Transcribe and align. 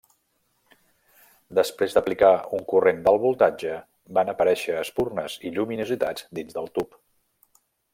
Després 1.59 1.97
aplicar 2.01 2.31
un 2.59 2.65
corrent 2.73 3.03
d'alt 3.07 3.23
voltatge 3.27 3.77
van 4.19 4.35
aparèixer 4.35 4.81
espurnes 4.83 5.39
i 5.51 5.55
lluminositats 5.59 6.29
dins 6.41 6.61
del 6.61 6.77
tub. 6.81 7.03